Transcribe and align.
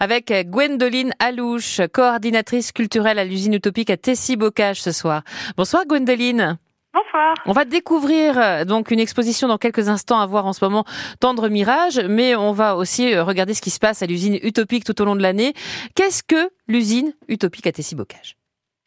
avec 0.00 0.32
Gwendoline 0.46 1.12
Alouche, 1.20 1.80
coordinatrice 1.92 2.72
culturelle 2.72 3.18
à 3.18 3.24
l'usine 3.24 3.54
utopique 3.54 3.90
à 3.90 3.96
Tessy-Bocage 3.96 4.80
ce 4.80 4.92
soir. 4.92 5.22
Bonsoir 5.56 5.84
Gwendoline. 5.86 6.58
Bonsoir. 6.92 7.34
On 7.46 7.52
va 7.52 7.64
découvrir 7.64 8.36
euh, 8.36 8.64
donc 8.64 8.90
une 8.90 8.98
exposition 8.98 9.46
dans 9.46 9.58
quelques 9.58 9.88
instants 9.88 10.18
à 10.18 10.26
voir 10.26 10.46
en 10.46 10.52
ce 10.52 10.64
moment 10.64 10.84
Tendre 11.20 11.48
Mirage, 11.48 12.00
mais 12.08 12.34
on 12.34 12.50
va 12.50 12.74
aussi 12.74 13.14
euh, 13.14 13.22
regarder 13.22 13.54
ce 13.54 13.62
qui 13.62 13.70
se 13.70 13.78
passe 13.78 14.02
à 14.02 14.06
l'usine 14.06 14.40
Utopique 14.42 14.84
tout 14.84 15.00
au 15.00 15.04
long 15.04 15.14
de 15.14 15.22
l'année. 15.22 15.52
Qu'est-ce 15.94 16.24
que 16.24 16.50
l'usine 16.66 17.12
Utopique 17.28 17.68
à 17.68 17.72
Tessy-Bocage? 17.72 18.34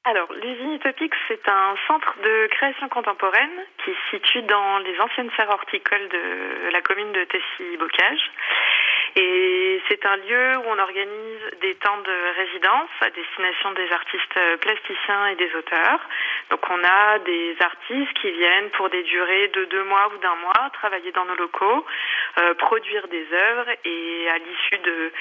Alors, 0.03 0.27
l'usine 0.33 0.73
Utopique, 0.73 1.13
c'est 1.29 1.47
un 1.47 1.75
centre 1.87 2.13
de 2.21 2.47
création 2.51 2.89
contemporaine 2.89 3.55
qui 3.85 3.91
se 3.91 4.17
situe 4.17 4.41
dans 4.41 4.79
les 4.79 4.99
anciennes 4.99 5.29
serres 5.37 5.49
horticoles 5.49 6.09
de 6.09 6.73
la 6.73 6.81
commune 6.81 7.13
de 7.13 7.23
Tessy-Bocage. 7.23 8.19
Et 9.15 9.81
c'est 9.87 10.05
un 10.05 10.15
lieu 10.17 10.57
où 10.57 10.63
on 10.67 10.79
organise 10.79 11.41
des 11.61 11.75
temps 11.75 11.97
de 11.97 12.35
résidence 12.35 12.89
à 13.01 13.09
destination 13.11 13.71
des 13.73 13.91
artistes 13.91 14.39
plasticiens 14.61 15.27
et 15.27 15.35
des 15.35 15.53
auteurs. 15.55 15.99
Donc 16.49 16.61
on 16.69 16.83
a 16.83 17.19
des 17.19 17.55
artistes 17.59 18.13
qui 18.21 18.31
viennent 18.31 18.69
pour 18.71 18.89
des 18.89 19.03
durées 19.03 19.49
de 19.49 19.65
deux 19.65 19.83
mois 19.83 20.09
ou 20.13 20.17
d'un 20.17 20.35
mois 20.35 20.69
travailler 20.73 21.11
dans 21.11 21.25
nos 21.25 21.35
locaux, 21.35 21.85
euh, 22.39 22.53
produire 22.55 23.07
des 23.07 23.25
œuvres 23.31 23.69
et 23.85 24.29
à 24.29 24.37
l'issue 24.37 24.81
de 24.83 25.11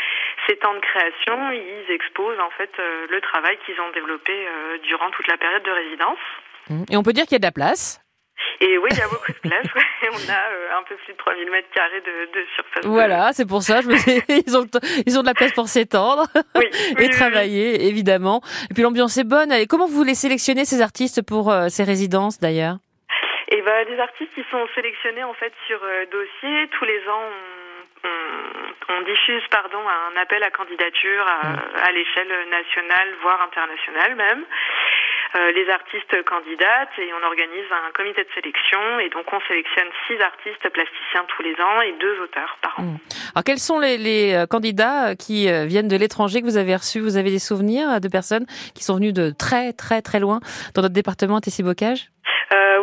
ces 0.47 0.56
temps 0.56 0.74
de 0.74 0.80
création, 0.80 1.50
ils 1.50 1.91
exposent 1.92 2.41
en 2.41 2.50
fait 2.50 2.70
euh, 2.78 3.06
le 3.11 3.20
travail 3.20 3.59
qu'ils 3.64 3.80
ont 3.80 3.91
développé 3.91 4.33
euh, 4.33 4.78
durant 4.84 5.11
toute 5.11 5.28
la 5.28 5.36
période 5.36 5.62
de 5.62 5.70
résidence. 5.70 6.19
Et 6.91 6.97
on 6.97 7.02
peut 7.02 7.12
dire 7.12 7.24
qu'il 7.24 7.33
y 7.33 7.36
a 7.36 7.38
de 7.41 7.45
la 7.45 7.52
place 7.52 8.00
et 8.62 8.78
oui, 8.78 8.90
il 8.92 8.98
y 8.98 9.00
a 9.00 9.08
beaucoup 9.08 9.32
de 9.32 9.38
place. 9.38 9.66
On 10.12 10.30
a 10.30 10.38
euh, 10.38 10.78
un 10.78 10.82
peu 10.84 10.94
plus 10.94 11.12
de 11.12 11.18
3000 11.18 11.50
mètres 11.50 11.68
carrés 11.74 12.00
de, 12.00 12.32
de 12.32 12.46
surface. 12.54 12.86
Voilà, 12.86 13.32
c'est 13.32 13.46
pour 13.46 13.60
ça. 13.62 13.80
Je 13.80 13.88
me 13.88 13.94
ils, 14.46 14.56
ont, 14.56 14.66
ils 15.04 15.18
ont 15.18 15.22
de 15.22 15.26
la 15.26 15.34
place 15.34 15.52
pour 15.52 15.66
s'étendre 15.66 16.26
oui, 16.54 16.70
et 16.98 17.08
travailler, 17.10 17.88
évidemment. 17.88 18.40
Et 18.70 18.74
puis 18.74 18.84
l'ambiance 18.84 19.18
est 19.18 19.26
bonne. 19.28 19.50
Et 19.50 19.66
comment 19.66 19.86
vous 19.86 20.04
les 20.04 20.14
sélectionnez, 20.14 20.64
ces 20.64 20.80
artistes, 20.80 21.27
pour 21.27 21.50
euh, 21.50 21.66
ces 21.69 21.82
résidences, 21.82 22.38
d'ailleurs? 22.38 22.77
Et 23.48 23.58
eh 23.58 23.62
ben, 23.62 23.84
des 23.86 23.98
artistes 23.98 24.32
qui 24.32 24.44
sont 24.48 24.64
sélectionnés, 24.76 25.24
en 25.24 25.34
fait, 25.34 25.52
sur 25.66 25.80
euh, 25.82 26.06
dossier. 26.06 26.69
Tous 26.78 26.84
les 26.84 27.00
ans, 27.08 27.26
on, 28.04 28.08
on, 28.08 28.94
on, 28.94 29.02
diffuse 29.02 29.42
pardon, 29.50 29.80
un 29.80 30.20
appel 30.20 30.42
à 30.44 30.50
candidature 30.50 31.26
à, 31.26 31.48
mmh. 31.48 31.60
à 31.82 31.92
l'échelle 31.92 32.32
nationale, 32.48 33.08
voire 33.22 33.42
internationale 33.42 34.14
même. 34.14 34.44
Euh, 35.34 35.50
les 35.52 35.69
artistes 35.70 36.22
candidatent 36.25 36.92
et 36.98 37.11
on 37.14 37.27
organise 37.27 37.64
un 37.70 37.91
comité 37.92 38.22
de 38.22 38.28
sélection 38.34 38.98
et 39.00 39.08
donc 39.08 39.25
on 39.33 39.41
sélectionne 39.48 39.88
six 40.06 40.20
artistes 40.20 40.69
plasticiens 40.69 41.25
tous 41.34 41.42
les 41.42 41.55
ans 41.55 41.80
et 41.80 41.92
deux 41.98 42.20
auteurs 42.20 42.58
par 42.61 42.78
an. 42.78 42.83
Mmh. 42.83 42.98
Alors 43.34 43.44
quels 43.44 43.58
sont 43.58 43.78
les, 43.80 44.34
euh, 44.34 44.47
candidats 44.47 45.10
euh, 45.10 45.14
qui 45.14 45.50
viennent 45.66 45.88
de 45.88 45.97
l'étranger 45.97 46.42
que 46.42 46.47
vous 46.47 46.58
avez 46.58 46.77
reçus? 46.77 47.00
Vous 47.00 47.16
avez 47.16 47.30
des 47.30 47.38
souvenirs 47.38 48.00
de 48.00 48.08
personnes 48.08 48.44
qui 48.75 48.84
sont 48.84 48.97
venues 48.97 49.14
de 49.14 49.30
très 49.30 49.72
très 49.72 50.03
très 50.03 50.20
loin 50.20 50.41
dans 50.75 50.83
notre 50.83 50.94
département 50.94 51.41
Tessy-Bocage 51.41 52.08
euh, 52.08 52.11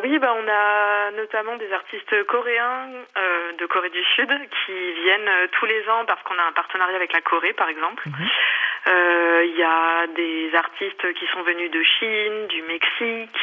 oui, 0.03 0.19
bah, 0.19 0.33
on 0.37 0.47
a 0.47 1.11
notamment 1.11 1.55
des 1.57 1.71
artistes 1.71 2.23
coréens 2.25 2.89
euh, 3.17 3.51
de 3.53 3.65
Corée 3.65 3.89
du 3.89 4.03
Sud 4.15 4.29
qui 4.65 4.93
viennent 5.03 5.31
tous 5.51 5.65
les 5.65 5.87
ans 5.89 6.05
parce 6.05 6.21
qu'on 6.23 6.37
a 6.37 6.43
un 6.43 6.51
partenariat 6.51 6.95
avec 6.95 7.13
la 7.13 7.21
Corée, 7.21 7.53
par 7.53 7.69
exemple. 7.69 8.03
Il 8.85 8.91
euh, 8.91 9.45
y 9.45 9.63
a 9.63 10.07
des 10.07 10.55
artistes 10.55 11.13
qui 11.13 11.25
sont 11.27 11.43
venus 11.43 11.69
de 11.69 11.83
Chine, 11.83 12.47
du 12.47 12.61
Mexique. 12.63 13.37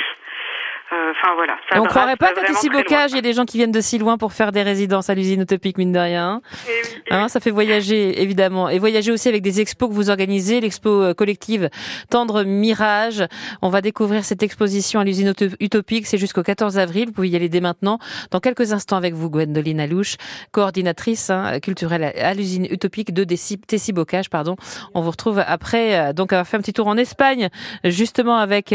Euh, 0.93 1.11
enfin 1.11 1.35
voilà. 1.35 1.57
Ça 1.69 1.81
on 1.81 1.85
ne 1.85 1.89
croirait 1.89 2.17
pas 2.17 2.33
qu'à 2.33 2.49
ici 2.49 2.69
Bocage, 2.69 3.11
il 3.11 3.17
y 3.17 3.19
a 3.19 3.23
des 3.23 3.33
gens 3.33 3.45
qui 3.45 3.57
viennent 3.57 3.73
de 3.73 3.81
si 3.81 3.99
loin 3.99 4.19
pour 4.19 4.33
faire 4.33 4.53
des 4.53 4.63
résidences 4.63 5.11
à 5.11 5.15
l'usine 5.15 5.41
utopique, 5.41 5.79
mine 5.79 5.91
de 5.91 5.99
rien. 5.99 6.41
Et 6.69 6.71
oui, 6.71 6.89
et 7.11 7.15
hein, 7.15 7.29
ça 7.29 7.41
fait 7.41 7.51
voyager, 7.51 8.23
évidemment. 8.23 8.69
Et 8.69 8.79
voyager 8.79 9.11
aussi 9.11 9.29
avec 9.29 9.43
des 9.43 9.61
expos 9.61 9.89
que 9.89 9.95
vous 9.95 10.11
organisez, 10.11 10.61
l'expo 10.61 11.03
euh, 11.03 11.13
collective 11.15 11.71
Tendre 12.09 12.45
Mirage. 12.45 13.25
On 13.63 13.69
va 13.69 13.81
découvrir 13.81 14.25
cette 14.25 14.45
exposition 14.45 15.01
à 15.01 15.05
l'usine 15.05 15.33
utopique. 15.59 16.07
C'est 16.07 16.19
jusqu'au 16.19 16.45
14 16.45 16.79
avril. 16.79 17.07
Vous 17.07 17.13
pouvez 17.13 17.31
y 17.31 17.37
aller 17.37 17.49
dès 17.49 17.61
maintenant. 17.61 17.99
Dans 18.31 18.39
quelques 18.39 18.73
instants 18.73 18.97
avec 18.97 19.15
vous, 19.15 19.29
Gwendoline 19.29 19.81
Alouche, 19.81 20.17
coordinatrice 20.53 21.31
hein, 21.31 21.59
culturelle 21.59 22.05
à 22.17 22.33
l'usine 22.35 22.69
utopique 22.71 23.13
de 23.13 23.25
Tessie 23.25 23.93
Bocage, 23.93 24.31
pardon. 24.31 24.55
On 24.95 25.01
vous 25.01 25.11
retrouve 25.11 25.43
après, 25.45 25.99
euh, 25.99 26.13
donc, 26.13 26.33
avoir 26.33 26.47
fait 26.47 26.57
un 26.57 26.61
petit 26.61 26.73
tour 26.73 26.87
en 26.87 26.97
Espagne, 26.97 27.49
justement 27.83 28.37
avec 28.37 28.73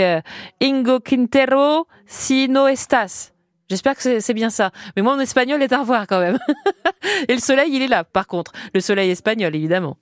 Ingo 0.61 0.99
Quintero. 0.99 1.87
Si 2.05 2.47
no 2.47 2.67
estás. 2.67 3.33
J'espère 3.71 3.95
que 3.95 4.19
c'est 4.19 4.33
bien 4.33 4.49
ça. 4.49 4.71
Mais 4.95 5.01
moi, 5.01 5.15
mon 5.15 5.21
espagnol 5.21 5.63
est 5.63 5.71
à 5.71 5.79
revoir 5.79 6.05
quand 6.05 6.19
même. 6.19 6.37
Et 7.29 7.33
le 7.33 7.39
soleil, 7.39 7.73
il 7.73 7.81
est 7.81 7.87
là, 7.87 8.03
par 8.03 8.27
contre. 8.27 8.51
Le 8.73 8.81
soleil 8.81 9.09
espagnol, 9.11 9.55
évidemment. 9.55 9.95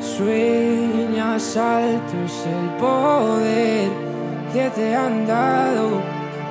Sueñas 0.00 1.56
altos 1.56 2.46
el 2.46 2.76
poder 2.78 3.88
que 4.52 4.70
te 4.70 4.94
han 4.94 5.26
dado 5.26 6.00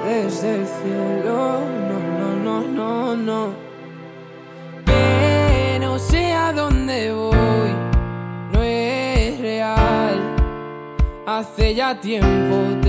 desde 0.05 0.55
el 0.55 0.65
cielo. 0.67 1.61
No, 1.87 1.99
no, 2.19 2.35
no, 2.43 2.67
no, 2.67 3.15
no. 3.15 3.53
Que 4.85 5.79
no 5.79 5.97
sé 5.97 6.33
a 6.33 6.51
dónde 6.51 7.13
voy, 7.13 7.71
no 8.51 8.61
es 8.61 9.39
real. 9.39 10.19
Hace 11.25 11.75
ya 11.75 11.97
tiempo 11.97 12.82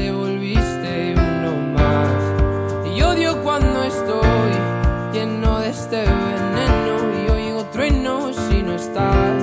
cuando 3.42 3.84
estoy 3.84 4.50
lleno 5.12 5.60
de 5.60 5.70
este 5.70 5.98
veneno 5.98 7.22
y 7.22 7.30
oigo 7.30 7.64
truenos 7.66 8.34
si 8.34 8.62
no 8.62 8.74
estás. 8.74 9.42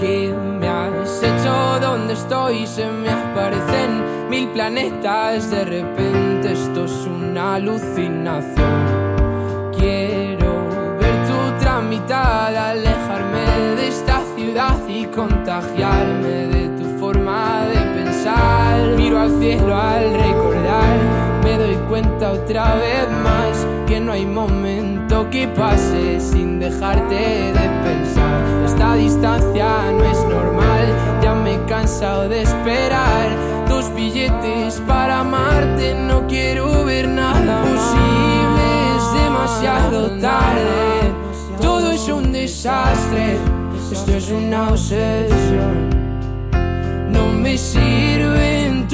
¿Qué 0.00 0.34
me 0.34 0.68
has 0.68 1.22
hecho? 1.22 1.78
¿Dónde 1.80 2.14
estoy? 2.14 2.66
Se 2.66 2.90
me 2.90 3.10
aparecen 3.10 4.28
mil 4.28 4.48
planetas. 4.48 5.50
De 5.50 5.64
repente 5.64 6.52
esto 6.52 6.84
es 6.84 7.06
una 7.06 7.54
alucinación. 7.54 9.70
Quiero 9.78 10.66
ver 10.98 11.28
tu 11.28 11.64
tramitada, 11.64 12.70
alejarme 12.70 13.76
de 13.76 13.88
esta 13.88 14.20
ciudad 14.34 14.76
y 14.88 15.06
contagiarme 15.06 16.53
al 19.24 19.40
cielo 19.40 19.74
al 19.74 20.12
recordar, 20.12 20.98
me 21.42 21.56
doy 21.56 21.76
cuenta 21.88 22.32
otra 22.32 22.74
vez 22.74 23.08
más 23.22 23.66
que 23.86 23.98
no 23.98 24.12
hay 24.12 24.26
momento 24.26 25.28
que 25.30 25.48
pase 25.48 26.20
sin 26.20 26.60
dejarte 26.60 27.14
de 27.14 27.66
pensar. 27.84 28.42
Esta 28.66 28.94
distancia 28.94 29.92
no 29.92 30.04
es 30.04 30.18
normal, 30.24 30.86
ya 31.22 31.34
me 31.34 31.54
he 31.54 31.64
cansado 31.64 32.28
de 32.28 32.42
esperar. 32.42 33.30
Dos 33.66 33.94
billetes 33.94 34.82
para 34.86 35.20
amarte, 35.20 35.94
no 35.94 36.26
quiero 36.26 36.84
ver 36.84 37.08
nada 37.08 37.62
posible, 37.62 38.64
es 38.96 39.22
demasiado 39.24 40.10
tarde. 40.20 41.14
Todo 41.62 41.92
es 41.92 42.06
un 42.08 42.30
desastre, 42.30 43.38
esto 43.90 44.12
es 44.12 44.30
una 44.30 44.68
obsesión. 44.68 45.94
No 47.10 47.26
me 47.28 47.56
sirven 47.56 48.13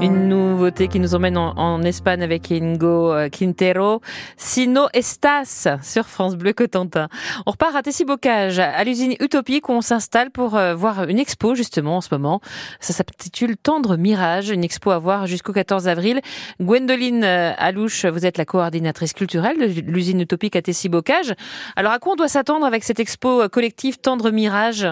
Une 0.00 0.28
nouveauté 0.28 0.88
qui 0.88 1.00
nous 1.00 1.14
emmène 1.14 1.36
en, 1.36 1.82
Espagne 1.82 2.22
avec 2.22 2.52
Ingo 2.52 3.12
euh, 3.12 3.28
Quintero. 3.28 4.00
Sino 4.36 4.86
Estas 4.92 5.66
sur 5.82 6.06
France 6.06 6.36
Bleu 6.36 6.52
Cotentin. 6.52 7.08
On 7.46 7.50
repart 7.52 7.74
à 7.74 7.82
Tessy-Bocage, 7.82 8.58
à 8.58 8.84
l'usine 8.84 9.14
Utopique 9.20 9.68
où 9.68 9.72
on 9.72 9.80
s'installe 9.80 10.30
pour 10.30 10.56
euh, 10.56 10.74
voir 10.74 11.08
une 11.08 11.18
expo 11.18 11.54
justement 11.54 11.96
en 11.96 12.00
ce 12.00 12.08
moment. 12.12 12.40
Ça 12.80 12.92
s'intitule 12.92 13.56
Tendre 13.56 13.96
Mirage, 13.96 14.50
une 14.50 14.64
expo 14.64 14.90
à 14.90 14.98
voir 14.98 15.26
jusqu'au 15.26 15.52
14 15.52 15.88
avril. 15.88 16.20
Gwendoline 16.60 17.24
euh, 17.24 17.52
Alouche, 17.56 18.04
vous 18.04 18.26
êtes 18.26 18.38
la 18.38 18.44
coordinatrice 18.44 19.12
culturelle 19.12 19.58
de 19.58 19.90
l'usine 19.90 20.20
Utopique 20.20 20.56
à 20.56 20.62
Tessy-Bocage. 20.62 21.34
Alors 21.74 21.92
à 21.92 21.98
quoi 21.98 22.12
on 22.12 22.16
doit 22.16 22.28
s'attendre 22.28 22.66
avec 22.66 22.84
cette 22.84 23.00
expo 23.00 23.48
collective 23.48 23.98
Tendre 23.98 24.30
Mirage? 24.30 24.86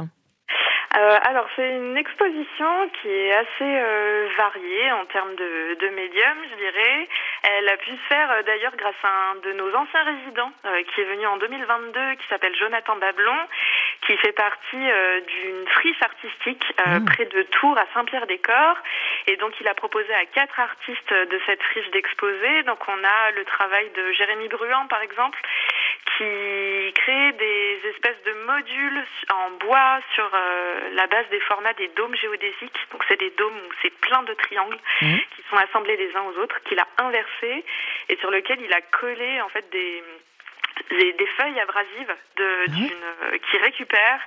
Euh, 0.96 1.19
alors 1.23 1.46
c'est 1.56 1.69
une 1.76 1.96
exposition 1.96 2.88
qui 3.00 3.08
est 3.08 3.35
assez 3.35 3.46
euh, 3.62 4.29
variée 4.37 4.93
en 4.93 5.05
termes 5.06 5.35
de, 5.35 5.75
de 5.81 5.88
médiums, 5.88 6.43
je 6.50 6.56
dirais. 6.56 7.08
Elle 7.43 7.69
a 7.69 7.76
pu 7.76 7.91
se 7.91 8.02
faire 8.08 8.31
euh, 8.31 8.43
d'ailleurs 8.43 8.76
grâce 8.76 8.94
à 9.02 9.32
un 9.32 9.35
de 9.37 9.52
nos 9.52 9.75
anciens 9.75 10.05
résidents 10.05 10.52
euh, 10.67 10.82
qui 10.85 11.00
est 11.00 11.05
venu 11.05 11.26
en 11.26 11.37
2022, 11.38 12.14
qui 12.14 12.26
s'appelle 12.29 12.55
Jonathan 12.56 12.96
Bablon, 12.96 13.38
qui 14.06 14.17
fait 14.19 14.32
partie 14.32 14.91
euh, 14.91 15.20
d'une 15.20 15.67
friche 15.69 16.02
artistique 16.02 16.64
euh, 16.87 16.94
Mmh. 17.00 17.05
près 17.06 17.25
de 17.25 17.43
Tours 17.43 17.76
à 17.79 17.87
Saint-Pierre-des-Corps. 17.94 18.79
Et 19.26 19.37
donc 19.37 19.52
il 19.61 19.69
a 19.69 19.75
proposé 19.75 20.12
à 20.14 20.26
quatre 20.26 20.58
artistes 20.61 21.12
de 21.12 21.41
cette 21.46 21.62
friche 21.62 21.91
d'exposer. 21.91 22.62
Donc 22.64 22.79
on 22.88 23.05
a 23.05 23.31
le 23.32 23.44
travail 23.44 23.91
de 23.96 24.12
Jérémy 24.12 24.49
Bruand 24.49 24.87
par 24.88 25.02
exemple, 25.02 25.38
qui 26.17 26.93
crée 26.95 27.33
des 27.33 27.81
espèces 27.91 28.23
de 28.25 28.33
modules 28.47 29.05
en 29.33 29.51
bois 29.53 29.99
sur 30.15 30.31
euh, 30.33 30.91
la 30.93 31.07
base 31.07 31.29
des 31.31 31.41
formats 31.41 31.73
des 31.75 31.89
dômes 31.89 32.15
géodésiques. 32.17 32.79
Donc 32.93 33.03
c'est 33.09 33.19
des 33.19 33.31
dômes 33.31 33.57
où 33.57 33.73
c'est 33.83 33.95
plein 34.01 34.23
de 34.23 34.35
triangles 34.35 34.79
Mhm. 35.03 35.19
qui 35.35 35.43
sont 35.51 35.57
assemblés 35.57 35.97
les 35.97 36.15
uns 36.17 36.23
aux 36.23 36.39
autres, 36.39 36.61
qu'il 36.65 36.79
a 36.79 36.87
inversés 36.99 37.65
et 38.09 38.17
sur 38.17 38.31
lequel 38.31 38.61
il 38.61 38.73
a 38.73 38.81
collé 38.81 39.41
en 39.41 39.49
fait 39.49 39.69
des 39.71 40.03
des, 40.91 41.13
des 41.13 41.27
feuilles 41.39 41.61
abrasives 41.61 42.15
de, 42.37 42.67
d'une, 42.73 43.05
euh, 43.23 43.39
qui 43.49 43.57
récupère 43.59 44.21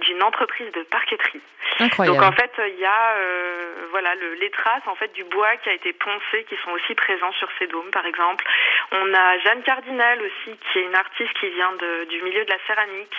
d'une 0.00 0.22
entreprise 0.22 0.70
de 0.72 0.82
parqueterie. 0.82 1.40
Incroyable. 1.80 2.18
Donc 2.18 2.26
en 2.26 2.32
fait, 2.32 2.52
il 2.68 2.78
y 2.78 2.84
a 2.84 3.14
euh, 3.16 3.86
voilà 3.90 4.14
le, 4.14 4.34
les 4.34 4.50
traces 4.50 4.86
en 4.86 4.94
fait 4.94 5.12
du 5.12 5.24
bois 5.24 5.56
qui 5.58 5.68
a 5.68 5.72
été 5.72 5.92
poncé 5.92 6.44
qui 6.48 6.56
sont 6.64 6.70
aussi 6.70 6.94
présents 6.94 7.32
sur 7.32 7.48
ces 7.58 7.66
dômes 7.66 7.90
par 7.90 8.06
exemple. 8.06 8.44
On 8.92 9.14
a 9.14 9.38
Jeanne 9.38 9.62
Cardinal 9.62 10.20
aussi 10.20 10.56
qui 10.58 10.78
est 10.78 10.82
une 10.82 10.94
artiste 10.94 11.32
qui 11.40 11.48
vient 11.50 11.72
de, 11.72 12.04
du 12.04 12.22
milieu 12.22 12.44
de 12.44 12.50
la 12.50 12.58
céramique 12.66 13.16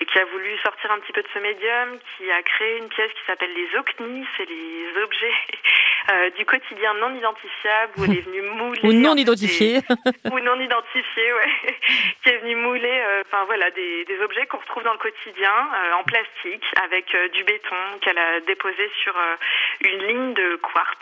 et 0.00 0.06
qui 0.06 0.18
a 0.18 0.24
voulu 0.24 0.56
sortir 0.58 0.90
un 0.90 0.98
petit 0.98 1.12
peu 1.12 1.22
de 1.22 1.28
ce 1.32 1.38
médium, 1.38 1.98
qui 2.16 2.30
a 2.30 2.42
créé 2.42 2.78
une 2.78 2.88
pièce 2.88 3.12
qui 3.12 3.24
s'appelle 3.26 3.52
les 3.54 3.78
OCNI, 3.78 4.26
c'est 4.36 4.48
les 4.48 5.02
objets 5.02 5.34
euh, 6.10 6.30
du 6.30 6.44
quotidien 6.44 6.94
non 6.94 7.14
identifiables 7.14 7.92
où 7.96 8.04
elle 8.04 8.18
est 8.18 8.20
venue 8.22 8.42
mouler 8.58 8.80
Ou 8.84 8.92
non 8.92 9.10
en 9.10 9.14
fait, 9.14 9.20
identifié. 9.22 9.80
des- 9.80 10.30
ou 10.30 10.38
non 10.40 10.58
identifié, 10.60 11.32
ouais, 11.34 11.50
qui 12.22 12.28
est 12.30 12.38
venu 12.38 12.56
mouler, 12.56 13.02
euh, 13.06 13.22
enfin 13.26 13.44
voilà, 13.46 13.70
des, 13.70 14.04
des 14.04 14.18
objets 14.20 14.46
qu'on 14.46 14.58
retrouve 14.58 14.82
dans 14.82 14.92
le 14.92 14.98
quotidien 14.98 15.52
euh, 15.52 15.92
en 15.94 16.04
plastique 16.04 16.64
avec 16.84 17.06
du 17.32 17.44
béton 17.44 17.76
qu'elle 18.00 18.18
a 18.18 18.40
déposé 18.40 18.90
sur 19.02 19.14
une 19.84 20.06
ligne 20.06 20.34
de 20.34 20.56
quartz. 20.56 20.98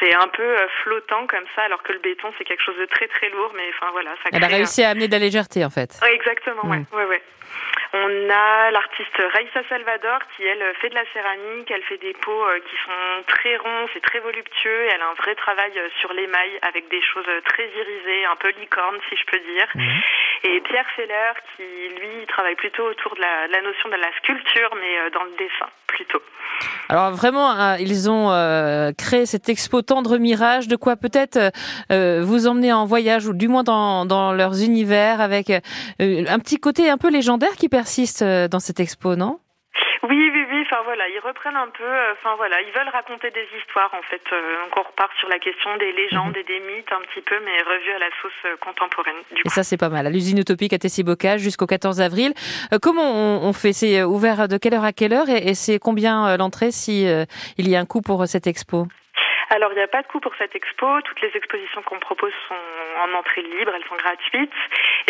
C'est 0.00 0.14
un 0.14 0.28
peu 0.28 0.56
flottant 0.82 1.26
comme 1.26 1.44
ça, 1.54 1.62
alors 1.62 1.82
que 1.82 1.92
le 1.92 1.98
béton 1.98 2.32
c'est 2.38 2.44
quelque 2.44 2.62
chose 2.62 2.76
de 2.78 2.86
très 2.86 3.08
très 3.08 3.28
lourd, 3.30 3.52
mais 3.54 3.68
enfin 3.76 3.90
voilà, 3.92 4.10
ça 4.22 4.30
Elle 4.32 4.44
a 4.44 4.46
réussi 4.48 4.82
à 4.82 4.90
amener 4.90 5.06
de 5.08 5.12
la 5.12 5.18
légèreté 5.18 5.64
en 5.64 5.70
fait. 5.70 5.98
Ouais, 6.02 6.14
exactement, 6.14 6.64
ouais, 6.66 6.78
Mm. 6.78 6.96
ouais, 6.96 7.04
ouais. 7.06 7.22
On 7.94 8.30
a 8.30 8.70
l'artiste 8.70 9.16
Raissa 9.34 9.60
Salvador 9.68 10.18
qui, 10.34 10.44
elle, 10.46 10.64
fait 10.80 10.88
de 10.88 10.94
la 10.94 11.04
céramique. 11.12 11.70
Elle 11.70 11.82
fait 11.82 11.98
des 11.98 12.14
pots 12.14 12.44
qui 12.66 12.76
sont 12.86 13.22
très 13.26 13.56
ronds, 13.58 13.86
c'est 13.92 14.00
très 14.00 14.11
voluptueux. 14.20 14.86
Elle 14.92 15.00
a 15.00 15.10
un 15.10 15.14
vrai 15.14 15.34
travail 15.34 15.72
euh, 15.76 15.88
sur 16.00 16.12
l'émail 16.12 16.50
avec 16.62 16.88
des 16.90 17.00
choses 17.02 17.24
euh, 17.28 17.40
très 17.44 17.64
irisées, 17.64 18.24
un 18.26 18.36
peu 18.36 18.50
licorne, 18.60 18.96
si 19.08 19.16
je 19.16 19.24
peux 19.26 19.38
dire. 19.38 19.68
Et 20.44 20.60
Pierre 20.60 20.88
Feller 20.96 21.32
qui, 21.56 21.62
lui, 22.00 22.26
travaille 22.26 22.56
plutôt 22.56 22.84
autour 22.84 23.14
de 23.14 23.20
la, 23.20 23.48
de 23.48 23.52
la 23.52 23.62
notion 23.62 23.88
de 23.88 23.96
la 23.96 24.12
sculpture, 24.18 24.70
mais 24.80 24.98
euh, 24.98 25.10
dans 25.10 25.24
le 25.24 25.30
dessin, 25.32 25.70
plutôt. 25.86 26.22
Alors 26.88 27.10
vraiment, 27.12 27.50
euh, 27.52 27.76
ils 27.80 28.10
ont 28.10 28.28
créé 28.96 29.26
cette 29.26 29.48
expo 29.48 29.82
Tendre 29.82 30.18
Mirage, 30.18 30.68
de 30.68 30.76
quoi 30.76 30.96
peut-être 30.96 31.38
vous 31.90 32.46
emmener 32.46 32.72
en 32.72 32.84
voyage 32.84 33.26
ou 33.26 33.32
du 33.32 33.48
moins 33.48 33.62
dans, 33.62 34.04
dans 34.04 34.32
leurs 34.32 34.62
univers 34.62 35.20
avec 35.20 35.50
un 35.50 36.38
petit 36.38 36.58
côté 36.58 36.90
un 36.90 36.98
peu 36.98 37.10
légendaire 37.10 37.56
qui 37.56 37.68
persiste 37.68 38.22
dans 38.22 38.60
cette 38.60 38.80
expo, 38.80 39.16
non? 39.16 39.38
Oui, 40.02 40.30
oui. 40.32 40.41
Enfin 40.72 40.84
voilà, 40.84 41.06
ils 41.10 41.18
reprennent 41.20 41.56
un 41.56 41.68
peu. 41.68 41.84
euh, 41.84 42.12
Enfin 42.14 42.34
voilà, 42.36 42.56
ils 42.62 42.72
veulent 42.72 42.88
raconter 42.88 43.30
des 43.30 43.46
histoires 43.60 43.92
en 43.92 44.00
fait. 44.08 44.22
Euh, 44.32 44.64
donc 44.64 44.72
on 44.78 44.82
repart 44.88 45.12
sur 45.20 45.28
la 45.28 45.38
question 45.38 45.76
des 45.76 45.92
légendes 45.92 46.34
et 46.34 46.44
des 46.44 46.60
mythes 46.60 46.90
un 46.90 47.02
petit 47.12 47.20
peu, 47.20 47.34
mais 47.44 47.58
revus 47.60 47.92
à 47.92 47.98
la 47.98 48.08
sauce 48.22 48.32
euh, 48.46 48.56
contemporaine. 48.56 49.16
Du 49.32 49.40
Et 49.40 49.42
coup. 49.42 49.50
ça, 49.50 49.64
c'est 49.64 49.76
pas 49.76 49.90
mal. 49.90 50.10
L'usine 50.10 50.38
utopique 50.38 50.72
à 50.72 50.78
Tessy-Bocage 50.78 51.42
jusqu'au 51.42 51.66
14 51.66 52.00
avril. 52.00 52.32
Comment 52.80 53.02
on, 53.46 53.52
fait? 53.52 53.74
C'est 53.74 54.02
ouvert 54.02 54.48
de 54.48 54.56
quelle 54.56 54.72
heure 54.72 54.84
à 54.84 54.92
quelle 54.94 55.12
heure? 55.12 55.28
Et, 55.28 55.54
c'est 55.54 55.78
combien 55.78 56.38
l'entrée 56.38 56.70
si 56.70 57.06
il 57.58 57.68
y 57.68 57.76
a 57.76 57.80
un 57.80 57.84
coût 57.84 58.00
pour 58.00 58.26
cette 58.26 58.46
expo? 58.46 58.86
Alors 59.52 59.70
il 59.72 59.76
n'y 59.76 59.82
a 59.82 59.88
pas 59.88 60.00
de 60.00 60.06
coût 60.06 60.18
pour 60.18 60.32
cette 60.38 60.56
expo. 60.56 60.86
Toutes 61.04 61.20
les 61.20 61.30
expositions 61.36 61.82
qu'on 61.82 62.00
propose 62.00 62.32
sont 62.48 62.54
en 63.04 63.18
entrée 63.18 63.42
libre, 63.42 63.70
elles 63.76 63.84
sont 63.86 64.00
gratuites. 64.00 64.50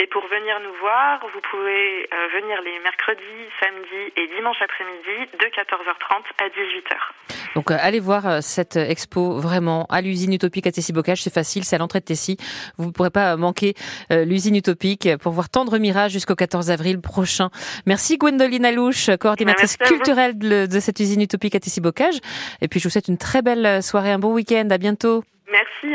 Et 0.02 0.08
pour 0.08 0.26
venir 0.26 0.58
nous 0.64 0.74
voir, 0.80 1.20
vous 1.32 1.40
pouvez 1.48 2.08
euh, 2.10 2.40
venir 2.40 2.60
les 2.62 2.80
mercredis, 2.80 3.46
samedis 3.62 4.10
et 4.16 4.26
dimanche 4.34 4.56
après-midi 4.60 5.30
de 5.38 5.46
14h30 5.46 6.26
à 6.42 6.48
18h. 6.48 7.54
Donc 7.54 7.70
euh, 7.70 7.76
allez 7.78 8.00
voir 8.00 8.26
euh, 8.26 8.38
cette 8.40 8.74
expo 8.74 9.38
vraiment 9.38 9.86
à 9.90 10.00
l'usine 10.00 10.32
utopique 10.32 10.66
à 10.66 10.72
Tessy-Bocage, 10.72 11.22
c'est 11.22 11.32
facile, 11.32 11.62
c'est 11.64 11.76
à 11.76 11.78
l'entrée 11.78 12.00
de 12.00 12.06
Tessy. 12.06 12.36
Vous 12.78 12.86
ne 12.86 12.90
pourrez 12.90 13.10
pas 13.10 13.36
manquer 13.36 13.74
l'usine 14.10 14.56
utopique 14.56 15.08
pour 15.18 15.30
voir 15.32 15.50
Tendre 15.50 15.78
Mirage 15.78 16.10
jusqu'au 16.10 16.34
14 16.34 16.72
avril 16.72 17.00
prochain. 17.00 17.50
Merci 17.86 18.18
Gwendoline 18.18 18.64
Alouche, 18.64 19.08
coordinatrice 19.20 19.76
culturelle 19.76 20.36
de, 20.36 20.66
de 20.66 20.80
cette 20.80 20.98
usine 20.98 21.20
utopique 21.20 21.54
à 21.54 21.60
Tessy-Bocage. 21.60 22.16
Et 22.60 22.66
puis 22.66 22.80
je 22.80 22.88
vous 22.88 22.90
souhaite 22.90 23.08
une 23.08 23.18
très 23.18 23.42
belle 23.42 23.84
soirée, 23.84 24.10
un 24.10 24.18
bon 24.18 24.31
week-end, 24.32 24.68
à 24.70 24.78
bientôt. 24.78 25.24
Merci. 25.50 25.94